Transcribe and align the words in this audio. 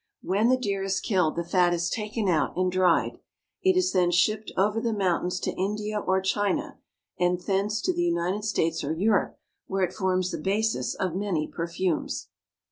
When 0.23 0.49
the 0.49 0.57
deer 0.57 0.81
is 0.81 0.99
killed, 0.99 1.35
the 1.35 1.43
fat 1.43 1.75
is 1.75 1.87
taken 1.87 2.27
out 2.27 2.57
and 2.57 2.71
dried. 2.71 3.19
It 3.61 3.77
is 3.77 3.91
then 3.91 4.09
shipped 4.09 4.51
over 4.57 4.81
the 4.81 4.93
mountains 4.93 5.39
to 5.41 5.51
India 5.53 5.99
or 5.99 6.19
Ghina, 6.23 6.77
and 7.19 7.39
thence 7.39 7.79
to 7.81 7.93
the 7.93 8.01
United 8.01 8.43
States 8.43 8.83
or 8.83 8.93
Europe, 8.93 9.37
where 9.67 9.83
it 9.83 9.93
forms 9.93 10.31
the 10.31 10.39
basis 10.39 10.95
of 10.95 11.13
many 11.15 11.45
perfumes. 11.47 12.29